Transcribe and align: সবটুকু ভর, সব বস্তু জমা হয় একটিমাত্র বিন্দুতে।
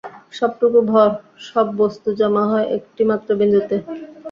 সবটুকু 0.33 0.79
ভর, 0.87 1.09
সব 1.47 1.67
বস্তু 1.81 2.09
জমা 2.19 2.43
হয় 2.51 2.67
একটিমাত্র 2.77 3.29
বিন্দুতে। 3.39 3.75